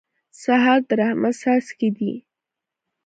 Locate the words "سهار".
0.41-0.79